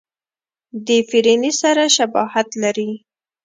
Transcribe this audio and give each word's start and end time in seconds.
د 0.85 0.87
فرني 1.09 1.51
سره 1.61 1.83
شباهت 1.95 2.49
لري. 2.63 2.91